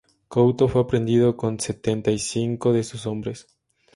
[0.29, 3.45] Couto fue aprehendido con setenta y cinco de sus hombres.